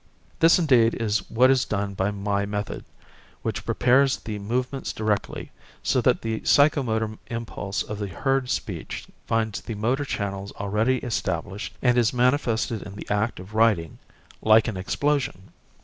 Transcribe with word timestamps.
This 0.39 0.57
indeed 0.57 0.95
is 0.95 1.29
what 1.29 1.51
is 1.51 1.63
done 1.63 1.93
by 1.93 2.09
my 2.09 2.43
method, 2.43 2.85
which 3.43 3.65
prepares 3.67 4.17
the 4.17 4.39
movements 4.39 4.93
directly; 4.93 5.51
so 5.83 6.01
that 6.01 6.23
the 6.23 6.43
psycho 6.43 6.81
motor 6.81 7.19
impulse 7.27 7.83
of 7.83 7.99
the 7.99 8.07
heard 8.07 8.49
speech 8.49 9.05
finds 9.27 9.61
the 9.61 9.75
motor 9.75 10.03
channels 10.03 10.51
already 10.53 10.97
established, 11.03 11.75
and 11.83 11.99
is 11.99 12.13
manifested 12.13 12.81
in 12.81 12.95
the 12.95 13.07
act 13.11 13.39
of 13.39 13.53
writing, 13.53 13.99
like 14.41 14.67
an 14.67 14.75
explosion. 14.75 15.51